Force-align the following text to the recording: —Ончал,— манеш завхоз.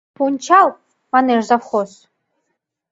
—Ончал,— 0.25 0.69
манеш 1.11 1.41
завхоз. 1.49 1.91